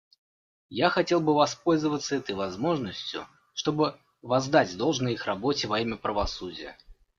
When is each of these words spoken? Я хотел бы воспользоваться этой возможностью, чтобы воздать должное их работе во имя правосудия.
Я 0.71 0.89
хотел 0.89 1.19
бы 1.21 1.35
воспользоваться 1.35 2.15
этой 2.15 2.33
возможностью, 2.33 3.27
чтобы 3.53 3.99
воздать 4.23 4.75
должное 4.75 5.11
их 5.11 5.25
работе 5.27 5.67
во 5.67 5.79
имя 5.79 5.95
правосудия. 5.95 6.75